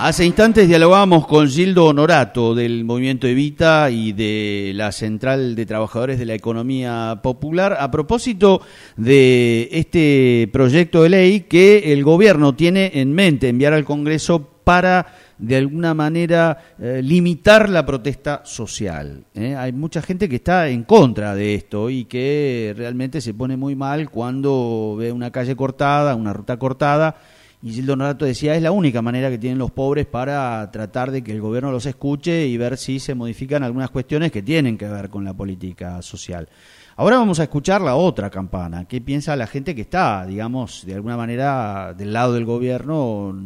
[0.00, 6.20] Hace instantes dialogábamos con Gildo Honorato del Movimiento Evita y de la Central de Trabajadores
[6.20, 8.60] de la Economía Popular a propósito
[8.96, 15.04] de este proyecto de ley que el gobierno tiene en mente enviar al Congreso para
[15.36, 19.24] de alguna manera eh, limitar la protesta social.
[19.34, 19.56] ¿eh?
[19.56, 23.74] Hay mucha gente que está en contra de esto y que realmente se pone muy
[23.74, 27.16] mal cuando ve una calle cortada, una ruta cortada
[27.60, 31.24] y Gildo Norato decía, es la única manera que tienen los pobres para tratar de
[31.24, 34.86] que el gobierno los escuche y ver si se modifican algunas cuestiones que tienen que
[34.86, 36.48] ver con la política social.
[36.94, 38.86] Ahora vamos a escuchar la otra campana.
[38.86, 43.36] ¿Qué piensa la gente que está, digamos, de alguna manera del lado del gobierno,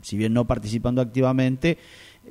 [0.00, 1.78] si bien no participando activamente,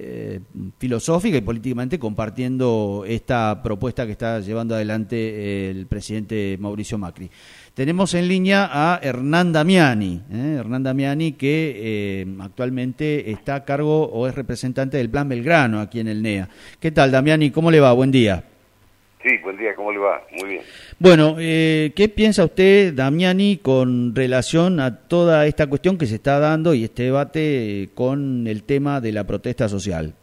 [0.02, 0.40] eh,
[0.77, 7.30] filosófica y políticamente compartiendo esta propuesta que está llevando adelante el presidente Mauricio Macri.
[7.80, 10.58] Tenemos en línea a Hernán Damiani, ¿eh?
[10.60, 16.02] Hernán Damiani que eh, actualmente está a cargo o es representante del Plan Belgrano aquí
[16.02, 16.50] en el NEA.
[16.82, 17.52] ¿Qué tal, Damiani?
[17.52, 17.94] ¿Cómo le va?
[17.94, 18.44] Buen día.
[19.24, 20.21] Sí, buen día, ¿cómo le va?
[20.41, 20.62] Muy bien.
[20.99, 26.38] Bueno, eh, ¿qué piensa usted, Damiani, con relación a toda esta cuestión que se está
[26.38, 30.16] dando y este debate con el tema de la protesta social?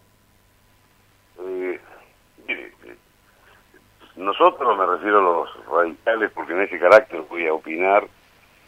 [4.16, 8.06] Nosotros, me refiero a los radicales, porque en ese carácter voy a opinar,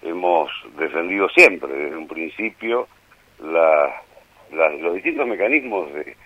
[0.02, 2.86] hemos defendido siempre, desde un principio,
[3.40, 4.02] la,
[4.50, 6.16] los distintos mecanismos de,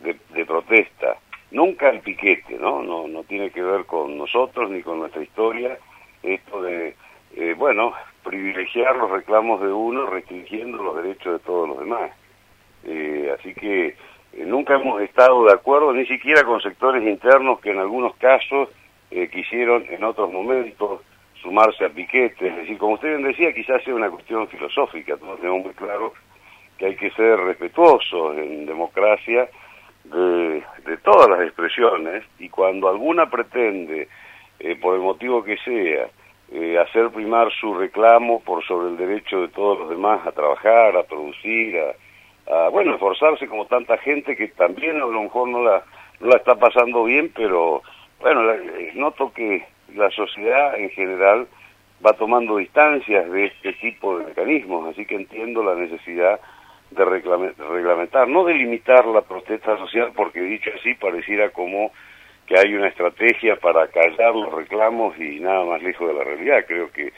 [0.00, 1.16] de, protesta.
[1.52, 2.82] Nunca el piquete, ¿no?
[2.82, 3.06] ¿no?
[3.06, 5.78] No tiene que ver con nosotros ni con nuestra historia.
[6.22, 6.96] Esto de,
[7.36, 7.92] eh, bueno,
[8.24, 12.10] privilegiar los reclamos de uno restringiendo los derechos de todos los demás.
[12.84, 13.96] Eh, así que
[14.44, 18.68] nunca hemos estado de acuerdo, ni siquiera con sectores internos que en algunos casos
[19.10, 21.02] eh, quisieron en otros momentos
[21.42, 22.48] sumarse a piquete.
[22.48, 26.12] Es decir, como usted bien decía, quizás sea una cuestión filosófica, todos tenemos muy claro
[26.78, 29.48] que hay que ser respetuosos en democracia
[30.04, 30.62] de,
[31.02, 34.08] todas las expresiones y cuando alguna pretende,
[34.58, 36.08] eh, por el motivo que sea,
[36.80, 41.02] hacer primar su reclamo por sobre el derecho de todos los demás a trabajar, a
[41.02, 41.94] producir, a,
[42.70, 45.82] bueno, esforzarse como tanta gente que también a lo mejor no la,
[46.20, 47.82] no la está pasando bien, pero
[48.20, 51.46] bueno, eh, noto que la sociedad en general
[52.04, 56.40] va tomando distancias de este tipo de mecanismos, así que entiendo la necesidad
[56.90, 61.90] de reglamentar, no de limitar la protesta social, porque dicho así pareciera como
[62.46, 66.64] que hay una estrategia para callar los reclamos y nada más lejos de la realidad.
[66.66, 67.12] Creo que,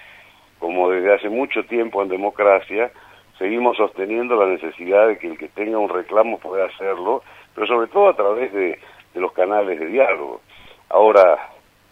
[0.58, 2.90] como desde hace mucho tiempo en democracia,
[3.38, 7.22] seguimos sosteniendo la necesidad de que el que tenga un reclamo pueda hacerlo,
[7.54, 8.78] pero sobre todo a través de,
[9.14, 10.42] los canales de diálogo.
[10.90, 11.38] Ahora,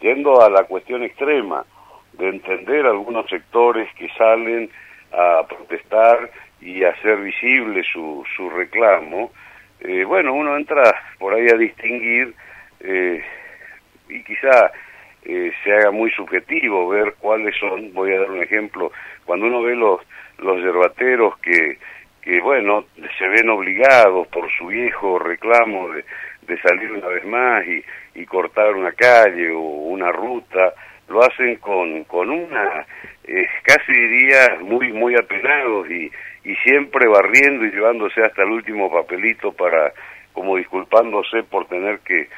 [0.00, 1.64] yendo a la cuestión extrema
[2.12, 4.70] de entender algunos sectores que salen
[5.10, 9.30] a protestar y hacer visible su, su reclamo,
[9.80, 10.82] eh, bueno, uno entra
[11.18, 12.34] por ahí a distinguir
[12.80, 13.24] eh,
[14.10, 14.70] y quizá
[15.24, 18.92] eh, se haga muy subjetivo ver cuáles son, voy a dar un ejemplo,
[19.24, 20.00] cuando uno ve los
[20.38, 21.78] los yerbateros que,
[22.22, 22.86] que, bueno,
[23.18, 26.04] se ven obligados por su viejo reclamo de,
[26.42, 27.84] de salir una vez más y,
[28.14, 30.74] y cortar una calle o una ruta,
[31.08, 32.86] lo hacen con, con una,
[33.24, 36.10] eh, casi diría, muy, muy apenados y,
[36.44, 39.92] y siempre barriendo y llevándose hasta el último papelito para,
[40.32, 42.28] como disculpándose por tener que,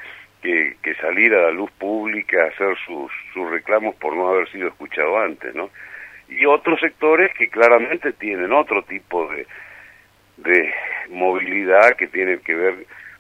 [0.83, 5.19] que, salir a la luz pública hacer sus, sus reclamos por no haber sido escuchado
[5.19, 5.71] antes, ¿no?
[6.29, 9.47] y otros sectores que claramente tienen otro tipo de,
[10.39, 10.75] de
[11.11, 12.75] movilidad que tiene que ver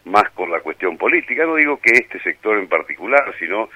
[0.04, 1.44] más con la cuestión política.
[1.44, 3.68] No digo que este sector en particular, sino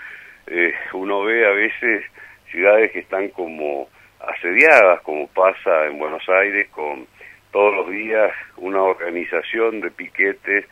[0.47, 2.05] eh, uno ve a veces
[2.51, 3.89] ciudades que están como
[4.21, 7.07] asediadas, como pasa en Buenos Aires, con
[7.53, 10.67] todos los días una organización de piquetes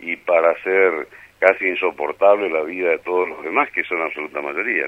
[0.00, 1.08] y para hacer
[1.44, 4.86] casi insoportable la vida de todos los demás, que son absoluta mayoría.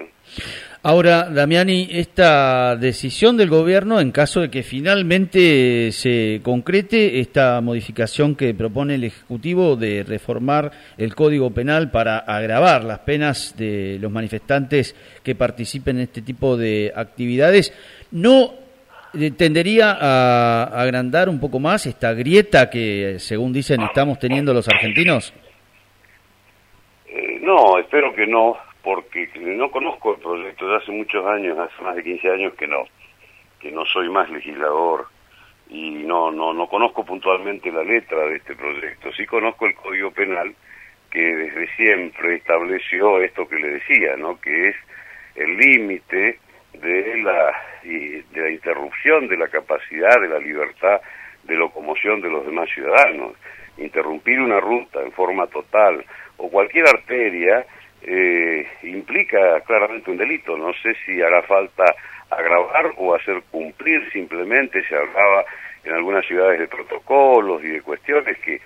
[0.83, 8.37] Ahora, Damiani, esta decisión del gobierno, en caso de que finalmente se concrete esta modificación
[8.37, 14.11] que propone el Ejecutivo de reformar el Código Penal para agravar las penas de los
[14.11, 17.75] manifestantes que participen en este tipo de actividades,
[18.11, 18.55] ¿no
[19.37, 25.35] tendería a agrandar un poco más esta grieta que, según dicen, estamos teniendo los argentinos?
[27.47, 31.95] No, espero que no, porque no conozco el proyecto de hace muchos años, hace más
[31.95, 32.89] de 15 años que no,
[33.61, 35.07] que no soy más legislador
[35.71, 39.13] y no, no, no conozco puntualmente la letra de este proyecto.
[39.13, 40.57] Sí conozco el Código Penal
[41.09, 44.41] que desde siempre estableció esto que le decía, ¿no?
[44.41, 44.77] Que es
[45.37, 46.41] el límite
[46.73, 51.01] de la, de la interrupción de la capacidad, de la libertad
[51.45, 53.35] de locomoción de los demás ciudadanos.
[53.79, 56.05] Interrumpir una ruta en forma total
[56.39, 57.67] o cualquier arteria
[58.03, 60.57] eh, implica claramente un delito.
[60.57, 61.85] No sé si hará falta
[62.31, 65.45] agravar o hacer cumplir simplemente, se hablaba
[65.85, 68.61] en algunas ciudades de protocolos y de cuestiones que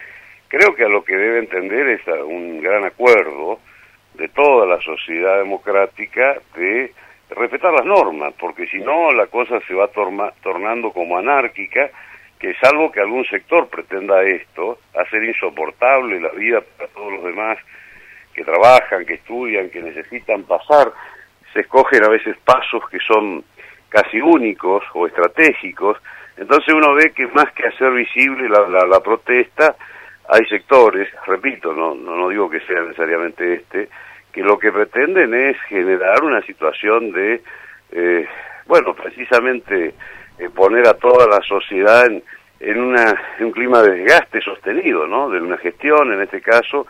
[0.48, 3.60] creo que a lo que debe entender es un gran acuerdo
[4.14, 6.92] de toda la sociedad democrática de
[7.30, 11.90] respetar las normas, porque si no la cosa se va tornando como anárquica,
[12.40, 17.58] que salvo que algún sector pretenda esto, hacer insoportable la vida para todos los demás
[18.32, 20.90] que trabajan, que estudian, que necesitan pasar,
[21.52, 23.44] se escogen a veces pasos que son
[23.90, 25.98] casi únicos o estratégicos,
[26.38, 29.76] entonces uno ve que más que hacer visible la, la, protesta,
[30.26, 33.90] hay sectores, repito, no, no, digo que sea necesariamente este,
[34.32, 37.42] que lo que pretenden es generar una situación de,
[37.92, 38.26] eh,
[38.66, 39.92] bueno, precisamente
[40.40, 42.22] eh, poner a toda la sociedad en,
[42.60, 45.28] en, una, en un clima de desgaste sostenido, ¿no?
[45.28, 46.86] De una gestión, en este caso,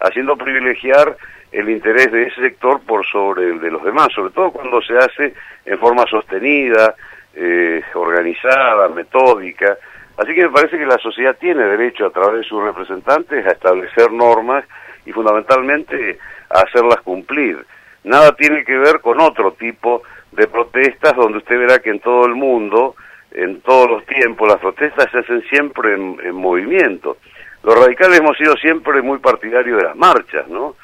[0.00, 1.16] haciendo privilegiar
[1.52, 4.96] el interés de ese sector por sobre el de los demás, sobre todo cuando se
[4.96, 6.94] hace en forma sostenida,
[7.34, 9.78] eh, organizada, metódica.
[10.16, 13.52] Así que me parece que la sociedad tiene derecho a través de sus representantes a
[13.52, 14.64] establecer normas
[15.06, 16.18] y fundamentalmente
[16.50, 17.64] a hacerlas cumplir.
[18.04, 20.10] Nada tiene que ver con otro tipo de
[20.46, 22.94] protestas donde usted verá que en todo el mundo,
[23.32, 27.18] en todos los tiempos, las protestas se hacen siempre en, en movimiento.
[27.62, 30.76] Los radicales hemos sido siempre muy partidarios de las marchas, ¿no?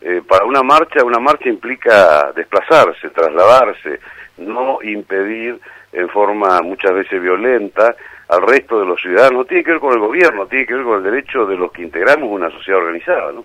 [0.00, 4.00] Eh, para una marcha, una marcha implica desplazarse, trasladarse,
[4.38, 5.60] no impedir
[5.92, 7.94] en forma muchas veces violenta
[8.28, 9.32] al resto de los ciudadanos.
[9.32, 11.70] No tiene que ver con el gobierno, tiene que ver con el derecho de los
[11.70, 13.44] que integramos una sociedad organizada, ¿no?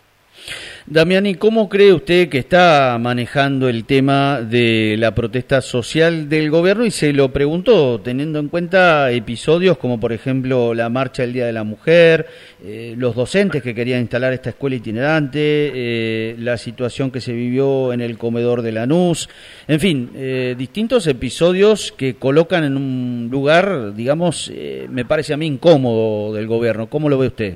[0.89, 6.85] Damiani, ¿cómo cree usted que está manejando el tema de la protesta social del gobierno?
[6.85, 11.45] Y se lo preguntó teniendo en cuenta episodios como, por ejemplo, la marcha del Día
[11.45, 12.27] de la Mujer,
[12.63, 17.91] eh, los docentes que querían instalar esta escuela itinerante, eh, la situación que se vivió
[17.91, 19.29] en el comedor de Lanús,
[19.67, 24.49] en fin, eh, distintos episodios que colocan en un lugar, digamos,
[24.89, 26.87] me parece a mí incómodo del gobierno.
[26.87, 27.55] ¿Cómo lo ve usted?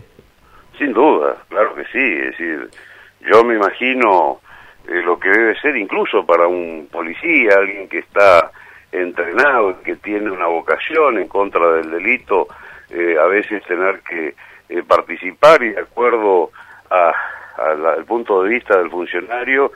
[0.78, 2.70] Sin duda, claro que sí, es decir,
[3.30, 4.40] yo me imagino
[4.88, 8.52] eh, lo que debe ser incluso para un policía, alguien que está
[8.92, 12.48] entrenado, que tiene una vocación en contra del delito,
[12.90, 14.36] eh, a veces tener que
[14.70, 16.52] eh, participar y de acuerdo
[16.90, 19.72] al punto de vista del funcionario,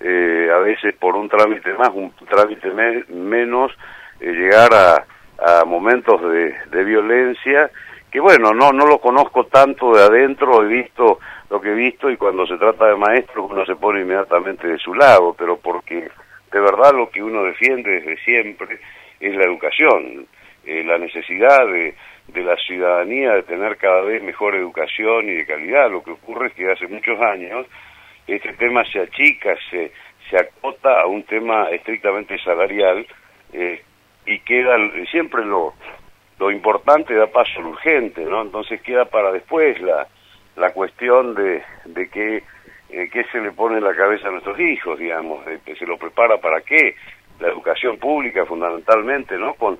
[0.00, 2.72] a veces por un trámite más, un trámite
[3.08, 3.72] menos,
[4.20, 7.70] llegar a, momentos de, de violencia
[8.10, 11.18] que bueno, no, no lo conozco tanto de adentro, he visto
[11.50, 14.78] lo que he visto y cuando se trata de maestros uno se pone inmediatamente de
[14.78, 16.08] su lado, pero porque
[16.52, 18.78] de verdad lo que uno defiende desde siempre
[19.20, 20.26] es la educación,
[20.64, 21.94] eh, la necesidad de,
[22.28, 25.90] de la ciudadanía de tener cada vez mejor educación y de calidad.
[25.90, 27.66] Lo que ocurre es que hace muchos años
[28.26, 29.92] este tema se achica, se,
[30.28, 33.06] se acota a un tema estrictamente salarial
[33.52, 33.82] eh,
[34.26, 34.76] y queda
[35.10, 35.74] siempre lo,
[36.38, 38.42] lo importante da paso al urgente, ¿no?
[38.42, 40.08] Entonces queda para después la,
[40.56, 42.42] la cuestión de, de qué,
[42.90, 45.86] eh, qué se le pone en la cabeza a nuestros hijos, digamos, de que se
[45.86, 46.96] lo prepara para qué,
[47.40, 49.54] la educación pública fundamentalmente, ¿no?
[49.54, 49.78] Con,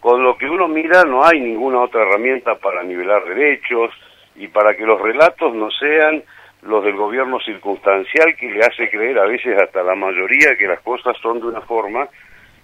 [0.00, 3.90] con lo que uno mira no hay ninguna otra herramienta para nivelar derechos
[4.36, 6.22] y para que los relatos no sean
[6.62, 10.80] los del gobierno circunstancial que le hace creer a veces hasta la mayoría que las
[10.80, 12.08] cosas son de una forma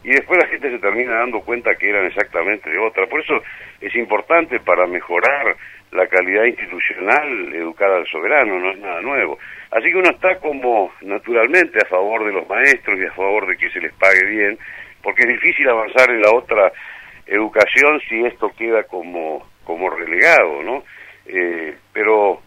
[0.04, 3.06] y después la gente se termina dando cuenta que eran exactamente de otra.
[3.06, 3.34] Por eso
[3.80, 5.56] es importante para mejorar
[5.92, 9.38] la calidad institucional educar al soberano, no es nada nuevo.
[9.70, 13.56] Así que uno está como naturalmente a favor de los maestros y a favor de
[13.56, 14.58] que se les pague bien,
[15.02, 16.72] porque es difícil avanzar en la otra
[17.26, 20.82] educación si esto queda como, como relegado, ¿no?
[21.26, 22.40] Eh, pero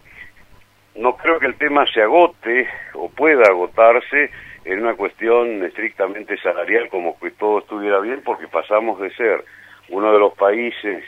[0.95, 4.31] no creo que el tema se agote o pueda agotarse
[4.63, 9.45] en una cuestión estrictamente salarial como que todo estuviera bien porque pasamos de ser
[9.89, 11.03] uno de los países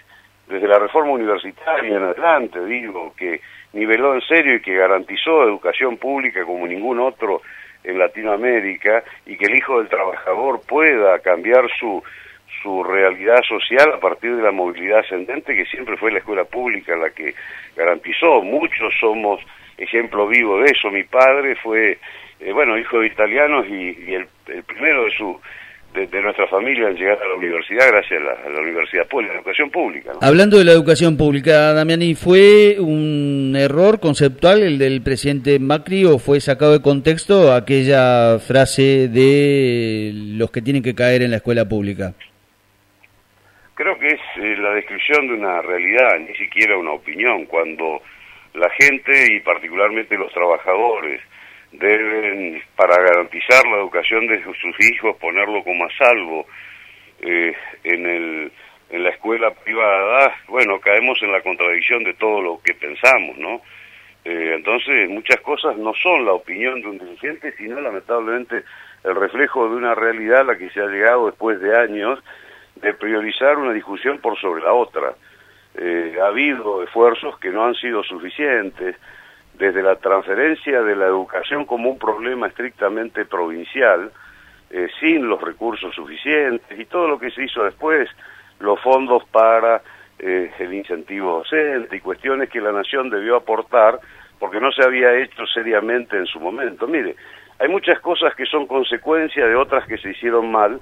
[0.48, 3.42] desde la reforma universitaria en adelante, digo, que
[3.74, 7.42] niveló en serio y que garantizó educación pública como ningún otro
[7.84, 12.04] en Latinoamérica y que el hijo del trabajador pueda cambiar su
[12.62, 16.96] su realidad social a partir de la movilidad ascendente que siempre fue la escuela pública
[16.96, 17.36] la que
[17.76, 18.42] garantizó.
[18.42, 19.40] Muchos somos
[19.78, 20.90] ejemplo vivo de eso.
[20.90, 22.00] Mi padre fue
[22.40, 24.28] eh, bueno, hijo de italianos y, el,
[24.64, 25.40] primero de su
[25.94, 29.70] de, nuestra familia en llegar a la universidad gracias a la, universidad pública, la educación
[29.72, 30.12] pública.
[30.22, 36.20] Hablando de la educación pública, Damiani, ¿fue un error conceptual el del presidente Macri o
[36.20, 41.68] fue sacado de contexto aquella frase de los que tienen que caer en la escuela
[41.68, 42.14] pública?
[43.74, 48.02] Creo que es eh, la descripción de una realidad, ni siquiera una opinión, cuando
[48.54, 51.22] la gente y particularmente los trabajadores
[51.72, 56.46] deben, para garantizar la educación de sus hijos, ponerlo como a salvo
[57.20, 58.52] eh, en, el,
[58.90, 63.62] en la escuela privada, bueno, caemos en la contradicción de todo lo que pensamos, ¿no?
[64.24, 68.64] Eh, entonces, muchas cosas no son la opinión de un dirigente, sino lamentablemente
[69.04, 72.20] el reflejo de una realidad a la que se ha llegado después de años
[72.76, 75.14] de priorizar una discusión por sobre la otra.
[75.76, 78.96] Eh, ha habido esfuerzos que no han sido suficientes,
[79.58, 84.12] desde la transferencia de la educación como un problema estrictamente provincial,
[84.70, 88.10] eh, sin los recursos suficientes y todo lo que se hizo después,
[88.60, 89.82] los fondos para
[90.20, 94.00] eh, el incentivo docente y cuestiones que la nación debió aportar
[94.40, 96.88] porque no se había hecho seriamente en su momento.
[96.88, 97.16] Mire,
[97.60, 100.80] hay muchas cosas que son consecuencia de otras que se hicieron mal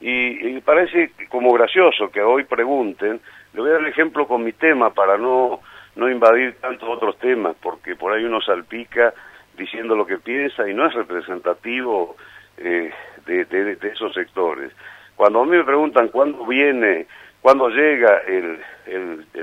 [0.00, 3.20] y, y parece como gracioso que hoy pregunten,
[3.54, 5.60] le voy a dar el ejemplo con mi tema para no,
[6.00, 9.12] no invadir tantos otros temas, porque por ahí uno salpica
[9.56, 12.16] diciendo lo que piensa y no es representativo
[12.56, 12.90] eh,
[13.26, 14.72] de, esos sectores.
[15.14, 17.06] Cuando a mí me preguntan cuándo viene,
[17.42, 18.58] cuándo llega el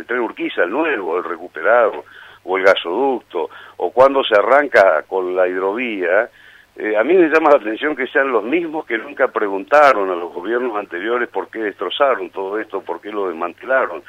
[0.08, 2.04] tren Urquiza, el nuevo, el recuperado,
[2.44, 6.30] o el gasoducto, o cuándo se arranca con la hidrovía,
[6.76, 10.16] eh, a mí me llama la atención que sean los mismos que nunca preguntaron a
[10.16, 14.02] los gobiernos anteriores por qué destrozaron todo esto, por qué lo desmantelaron.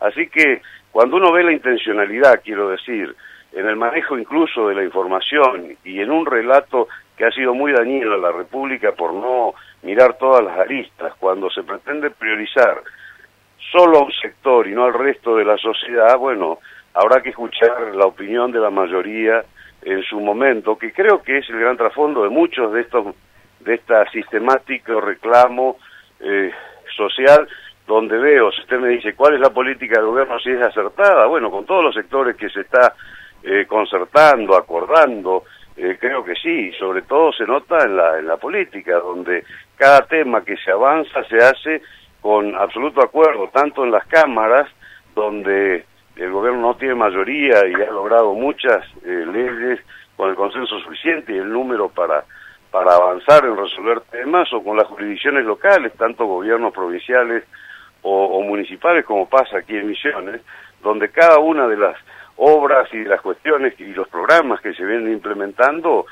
[0.00, 3.14] Así que cuando uno ve la intencionalidad, quiero decir,
[3.52, 7.72] en el manejo incluso de la información y en un relato que ha sido muy
[7.72, 12.82] dañino a la República por no mirar todas las aristas, cuando se pretende priorizar
[13.72, 16.58] solo a un sector y no al resto de la sociedad, bueno,
[16.94, 19.44] habrá que escuchar la opinión de la mayoría
[19.82, 23.14] en su momento, que creo que es el gran trasfondo de muchos de estos
[23.60, 25.76] de esta sistemático reclamo
[26.20, 26.50] eh,
[26.96, 27.46] social
[27.90, 31.26] donde veo, si usted me dice cuál es la política del gobierno, si es acertada,
[31.26, 32.94] bueno, con todos los sectores que se está
[33.42, 35.42] eh, concertando, acordando,
[35.76, 39.42] eh, creo que sí, sobre todo se nota en la, en la política, donde
[39.74, 41.82] cada tema que se avanza se hace
[42.20, 44.68] con absoluto acuerdo, tanto en las cámaras,
[45.16, 49.80] donde el gobierno no tiene mayoría y ha logrado muchas eh, leyes
[50.16, 52.24] con el consenso suficiente y el número para,
[52.70, 57.42] para avanzar en resolver temas o con las jurisdicciones locales, tanto gobiernos provinciales
[58.02, 60.40] o, municipales como pasa aquí en Misiones,
[60.82, 61.96] donde cada una de las
[62.36, 66.06] obras y las cuestiones y los programas que se vienen implementando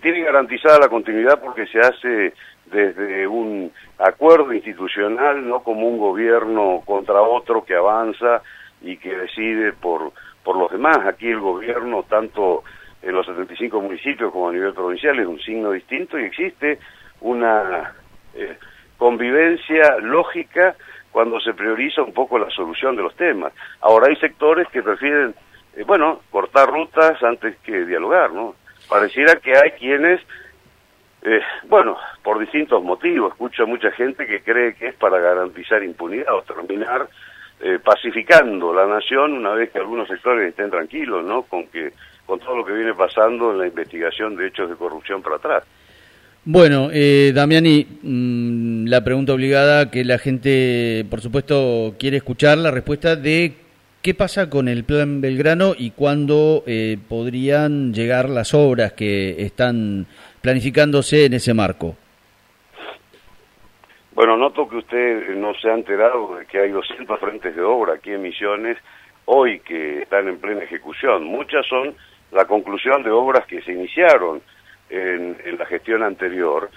[0.00, 2.34] tienen garantizada la continuidad porque se hace
[2.66, 8.42] desde un acuerdo institucional, no como un gobierno contra otro que avanza
[8.80, 10.12] y que decide por,
[10.44, 10.98] por los demás.
[11.06, 12.62] Aquí el gobierno, tanto
[13.02, 16.78] en los 75 municipios como a nivel provincial, es un signo distinto y existe
[17.20, 17.92] una
[18.34, 18.56] eh,
[18.96, 20.76] convivencia lógica
[21.12, 23.52] cuando se prioriza un poco la solución de los temas.
[23.80, 25.34] Ahora hay sectores que prefieren,
[25.76, 28.56] eh, bueno, cortar rutas antes que dialogar, ¿no?
[28.88, 30.20] Pareciera que hay quienes,
[31.22, 35.82] eh, bueno, por distintos motivos, escucho a mucha gente que cree que es para garantizar
[35.84, 37.08] impunidad o terminar
[37.60, 41.42] eh, pacificando la nación una vez que algunos sectores estén tranquilos, ¿no?
[41.42, 41.92] Con que
[42.26, 45.64] con todo lo que viene pasando en la investigación de hechos de corrupción para atrás.
[46.44, 52.72] Bueno, eh, Damiani, mm, la pregunta obligada que la gente, por supuesto, quiere escuchar la
[52.72, 53.52] respuesta de
[54.02, 60.06] qué pasa con el plan Belgrano y cuándo eh, podrían llegar las obras que están
[60.40, 61.94] planificándose en ese marco.
[64.10, 67.94] Bueno, noto que usted no se ha enterado de que hay 200 frentes de obra
[67.94, 68.78] aquí en Misiones
[69.26, 71.22] hoy que están en plena ejecución.
[71.22, 71.94] Muchas son
[72.32, 74.42] la conclusión de obras que se iniciaron
[74.92, 76.70] en, la gestión anterior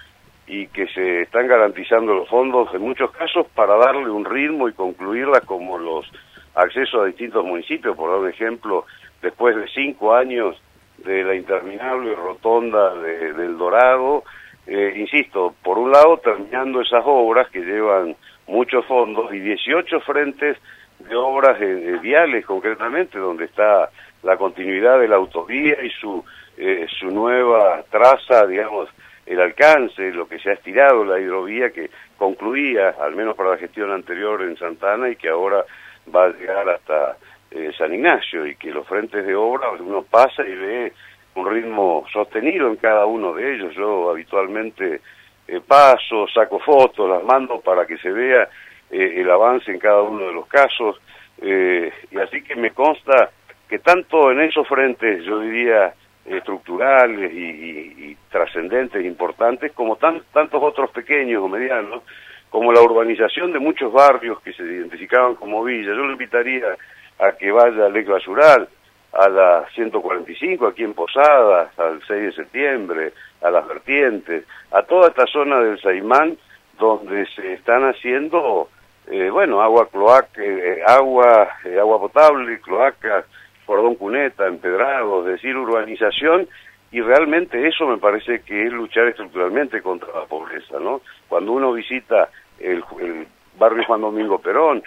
[0.48, 4.74] y que se están garantizando los fondos en muchos casos para darle un ritmo y
[4.74, 6.10] concluirlas como los
[6.54, 7.96] accesos a distintos municipios.
[7.98, 8.86] Por dar un ejemplo,
[9.22, 10.56] después de cinco años
[11.00, 14.24] de la interminable rotonda de, del Dorado,
[14.68, 18.16] eh, insisto, por un lado terminando esas obras que llevan
[18.48, 20.58] muchos fondos y 18 frentes
[21.00, 21.60] de obras
[22.02, 23.90] viales concretamente, donde está
[24.24, 26.24] la continuidad de la autovía y su,
[26.58, 28.90] eh, su nueva traza, digamos,
[29.26, 33.58] el alcance, lo que se ha estirado, la hidrovía que concluía, al menos para la
[33.58, 35.66] gestión anterior en Santana y que ahora
[36.14, 37.18] va a llegar hasta
[37.52, 40.94] eh, San Ignacio y que los frentes de obra uno pasa y ve
[41.36, 43.74] un ritmo sostenido en cada uno de ellos.
[43.76, 45.02] Yo habitualmente
[45.48, 48.50] eh, paso, saco fotos, las mando para que se vea
[48.90, 51.00] eh, el avance en cada uno de los casos.
[51.42, 53.32] Eh, y así que me consta
[53.68, 55.94] que tanto en esos frentes, yo diría,
[56.26, 62.04] estructurales y, y, trascendentes, importantes, como tan, tantos otros pequeños o medianos,
[62.50, 65.96] como la urbanización de muchos barrios que se identificaban como villas.
[65.96, 66.76] Yo le invitaría
[67.20, 68.68] a que vaya al basural,
[69.14, 75.10] a la 145 aquí en Posadas, al 6 de septiembre, a las vertientes, a toda
[75.10, 76.38] esta zona del Saimán
[76.78, 78.70] donde se están haciendo,
[79.08, 83.26] eh, bueno, agua cloaca, eh, agua, eh, agua potable, cloaca,
[83.66, 86.48] cordón cuneta, empedrado, es decir, urbanización
[86.92, 91.02] y realmente eso me parece que es luchar estructuralmente contra la pobreza, ¿no?
[91.28, 92.30] Cuando uno visita
[92.60, 94.84] el, el barrio Juan Domingo Perón,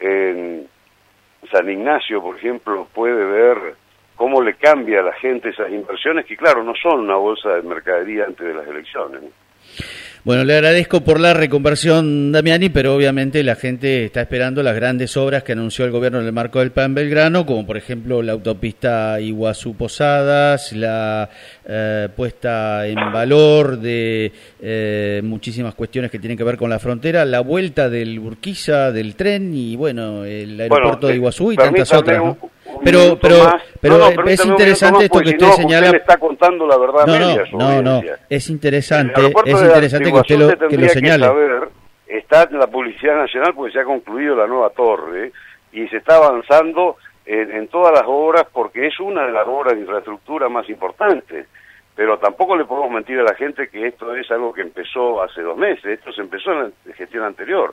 [0.00, 0.66] en
[1.50, 3.76] San Ignacio, por ejemplo, puede ver
[4.16, 7.62] cómo le cambia a la gente esas inversiones que, claro, no son una bolsa de
[7.62, 9.22] mercadería antes de las elecciones.
[10.24, 15.18] Bueno, le agradezco por la reconversión, Damiani, pero obviamente la gente está esperando las grandes
[15.18, 18.32] obras que anunció el gobierno en el marco del Plan Belgrano, como por ejemplo la
[18.32, 21.28] autopista Iguazú-Posadas, la
[21.66, 27.26] eh, puesta en valor de eh, muchísimas cuestiones que tienen que ver con la frontera,
[27.26, 31.92] la vuelta del Burquiza, del tren y bueno, el aeropuerto de eh, Iguazú y tantas
[31.92, 32.16] otras.
[32.16, 32.38] ¿no?
[32.82, 33.36] Pero pero
[33.80, 37.18] pero es interesante esto que usted señala usted está contando la verdad no
[37.58, 41.26] no no, no es interesante es interesante que usted lo, que lo señale.
[41.26, 41.68] saber,
[42.06, 45.32] está en la publicidad nacional porque se ha concluido la nueva torre
[45.72, 49.74] y se está avanzando en, en todas las obras porque es una de las obras
[49.74, 51.46] de infraestructura más importantes.
[51.96, 55.42] Pero tampoco le podemos mentir a la gente que esto es algo que empezó hace
[55.42, 57.72] dos meses, esto se empezó en la gestión anterior.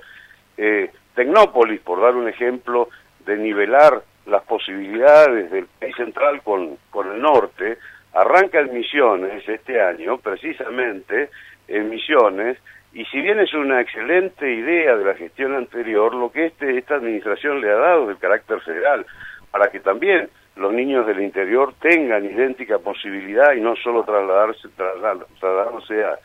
[0.57, 2.89] Eh, Tecnópolis, por dar un ejemplo,
[3.25, 7.77] de nivelar las posibilidades del país central con, con el norte,
[8.13, 11.29] arranca en Misiones este año, precisamente
[11.67, 12.57] en Misiones,
[12.93, 16.95] y si bien es una excelente idea de la gestión anterior, lo que este, esta
[16.95, 19.05] administración le ha dado del carácter federal,
[19.49, 26.03] para que también los niños del interior tengan idéntica posibilidad y no solo trasladarse, trasladarse
[26.03, 26.19] a,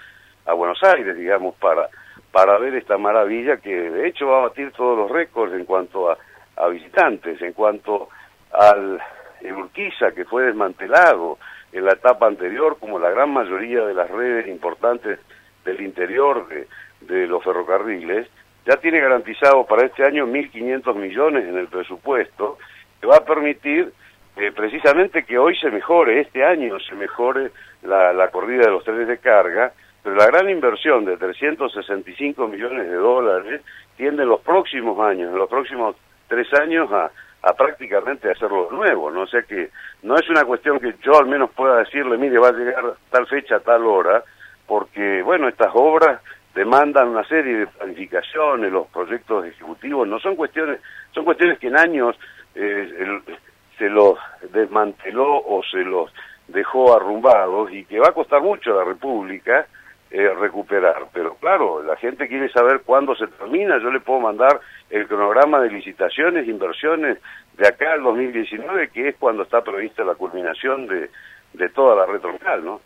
[0.47, 1.89] a Buenos Aires, digamos, para,
[2.33, 6.11] para ver esta maravilla que de hecho va a batir todos los récords en cuanto
[6.11, 6.19] a
[6.57, 7.41] a visitantes.
[7.43, 8.09] En cuanto
[8.53, 9.01] al
[9.43, 11.39] Urquiza, que fue desmantelado
[11.73, 15.19] en la etapa anterior, como la gran mayoría de las redes importantes
[15.65, 16.67] del interior de,
[17.01, 18.29] de los ferrocarriles,
[18.67, 22.59] ya tiene garantizado para este año 1.500 millones en el presupuesto,
[23.01, 23.93] que va a permitir
[24.37, 27.53] eh, precisamente que hoy se mejore, este año se mejore
[27.83, 32.89] la, la corrida de los trenes de carga, pero la gran inversión de 365 millones
[32.89, 33.63] de dólares
[33.97, 35.97] tiende en los próximos años, en los próximos
[36.29, 37.11] tres años a,
[37.43, 39.23] a prácticamente hacerlo nuevo, ¿no?
[39.23, 39.71] O sea que
[40.03, 43.27] no es una cuestión que yo al menos pueda decirle, mire, va a llegar tal
[43.27, 44.23] fecha, tal hora,
[44.67, 46.21] porque, bueno, estas obras
[46.55, 50.81] demandan una serie de planificaciones, los proyectos ejecutivos, no son cuestiones,
[51.13, 52.17] son cuestiones que en años
[52.55, 53.21] eh,
[53.79, 54.19] se los
[54.53, 56.13] desmanteló o se los
[56.49, 59.67] dejó arrumbados y que va a costar mucho a la República
[60.11, 61.07] eh, recuperar.
[61.13, 63.79] Pero claro, la gente quiere saber cuándo se termina.
[63.83, 67.19] Yo le puedo mandar el cronograma de licitaciones, inversiones
[67.57, 71.11] de acá al 2019, que es cuando está prevista la culminación de,
[71.55, 72.81] de toda la red troncal, ¿no?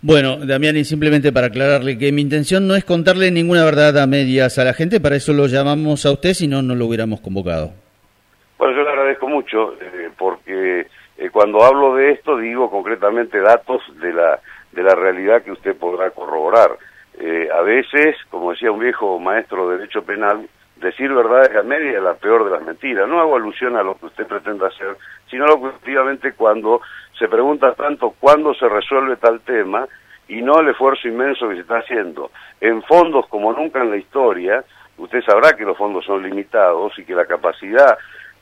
[0.00, 4.06] Bueno, Damián, y simplemente para aclararle que mi intención no es contarle ninguna verdad a
[4.06, 7.20] medias a la gente, para eso lo llamamos a usted, si no, no lo hubiéramos
[7.20, 7.72] convocado.
[8.58, 10.86] Bueno, yo le agradezco mucho, eh, porque
[11.18, 14.40] eh, cuando hablo de esto digo concretamente datos de la
[14.72, 16.76] de la realidad que usted podrá corroborar.
[17.18, 21.98] Eh, a veces, como decía un viejo maestro de derecho penal, decir verdades a media
[21.98, 23.08] es la peor de las mentiras.
[23.08, 24.96] No hago alusión a lo que usted pretenda hacer,
[25.30, 26.80] sino lo que efectivamente cuando
[27.18, 29.86] se pregunta tanto cuándo se resuelve tal tema
[30.28, 32.30] y no el esfuerzo inmenso que se está haciendo
[32.60, 34.64] en fondos como nunca en la historia,
[34.98, 37.98] usted sabrá que los fondos son limitados y que la capacidad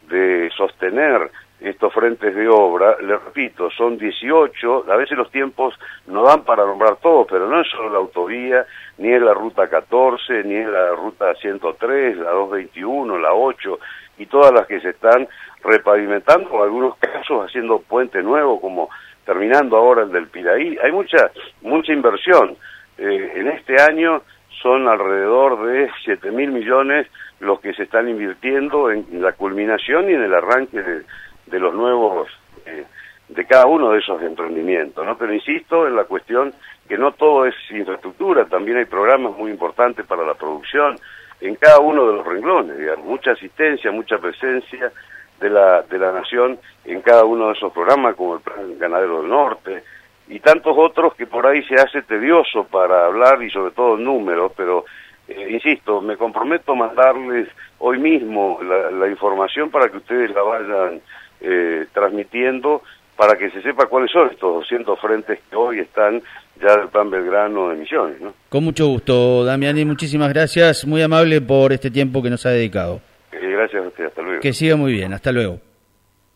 [0.09, 1.31] de sostener
[1.61, 5.75] estos frentes de obra, le repito, son 18, a veces los tiempos
[6.07, 8.65] no dan para nombrar todos, pero no es solo la autovía,
[8.99, 13.79] ni es la ruta 14, ni es la ruta 103, la 221, la 8,
[14.19, 15.29] y todas las que se están
[15.63, 18.89] repavimentando, en algunos casos haciendo puente nuevo, como
[19.25, 20.79] terminando ahora el del Piraí.
[20.83, 21.31] Hay mucha,
[21.63, 22.57] mucha inversión.
[22.99, 24.23] Eh, en este año
[24.63, 27.07] son alrededor de 7 mil millones
[27.41, 31.03] los que se están invirtiendo en la culminación y en el arranque de
[31.51, 32.29] de los nuevos,
[32.67, 32.85] eh,
[33.29, 35.17] de cada uno de esos emprendimientos, ¿no?
[35.17, 36.53] Pero insisto en la cuestión
[36.89, 40.99] que no todo es infraestructura, también hay programas muy importantes para la producción
[41.41, 44.93] en cada uno de los renglones, digamos, mucha asistencia, mucha presencia
[45.41, 49.23] de la, de la nación en cada uno de esos programas, como el Plan Ganadero
[49.23, 49.83] del Norte,
[50.29, 54.53] y tantos otros que por ahí se hace tedioso para hablar y sobre todo números,
[54.57, 54.85] pero
[55.27, 60.43] eh, insisto, me comprometo a mandarles hoy mismo la, la información para que ustedes la
[60.43, 61.01] vayan
[61.41, 62.83] eh, transmitiendo
[63.17, 66.23] para que se sepa cuáles son estos 200 frentes que hoy están
[66.61, 68.21] ya del plan Belgrano de Misiones.
[68.21, 68.33] ¿no?
[68.49, 73.01] Con mucho gusto, Damián, muchísimas gracias, muy amable por este tiempo que nos ha dedicado.
[73.33, 74.41] Eh, gracias a usted, hasta luego.
[74.41, 75.61] Que siga muy bien, hasta luego.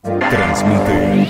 [0.03, 1.27] Transmite